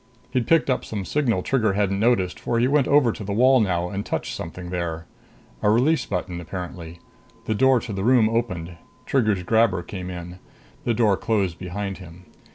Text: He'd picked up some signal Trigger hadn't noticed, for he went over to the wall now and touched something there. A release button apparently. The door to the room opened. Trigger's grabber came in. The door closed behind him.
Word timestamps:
He'd 0.31 0.47
picked 0.47 0.67
up 0.67 0.83
some 0.83 1.05
signal 1.05 1.43
Trigger 1.43 1.73
hadn't 1.73 1.99
noticed, 1.99 2.39
for 2.39 2.57
he 2.57 2.67
went 2.67 2.87
over 2.87 3.11
to 3.11 3.23
the 3.23 3.31
wall 3.33 3.59
now 3.59 3.89
and 3.91 4.03
touched 4.03 4.33
something 4.33 4.71
there. 4.71 5.05
A 5.61 5.69
release 5.69 6.07
button 6.07 6.41
apparently. 6.41 6.99
The 7.45 7.53
door 7.53 7.79
to 7.81 7.93
the 7.93 8.03
room 8.03 8.27
opened. 8.27 8.77
Trigger's 9.05 9.43
grabber 9.43 9.83
came 9.83 10.09
in. 10.09 10.39
The 10.85 10.95
door 10.95 11.17
closed 11.17 11.59
behind 11.59 11.99
him. 11.99 12.25